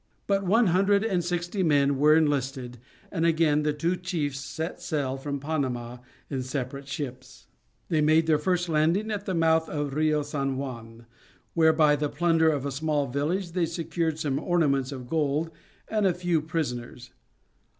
About 0.27 0.45
one 0.45 0.65
hundred 0.65 1.03
and 1.03 1.23
sixty 1.23 1.61
men 1.61 1.99
were 1.99 2.15
enlisted, 2.15 2.79
and 3.11 3.23
again 3.23 3.61
the 3.61 3.71
two 3.71 3.95
chiefs 3.95 4.39
set 4.39 4.81
sail 4.81 5.15
from 5.15 5.39
Panama 5.39 5.97
in 6.27 6.41
separate 6.41 6.87
ships. 6.87 7.45
They 7.87 8.01
made 8.01 8.25
their 8.25 8.39
first 8.39 8.67
landing 8.67 9.11
at 9.11 9.27
the 9.27 9.35
mouth 9.35 9.69
of 9.69 9.91
the 9.91 9.95
Rio 9.97 10.23
San 10.23 10.57
Juan, 10.57 11.05
where 11.53 11.71
by 11.71 11.95
the 11.95 12.09
plunder 12.09 12.49
of 12.49 12.65
a 12.65 12.71
small 12.71 13.05
village, 13.05 13.51
they 13.51 13.67
secured 13.67 14.17
some 14.17 14.39
ornaments 14.39 14.91
of 14.91 15.07
gold 15.07 15.51
and 15.87 16.07
a 16.07 16.15
few 16.15 16.41
prisoners. 16.41 17.11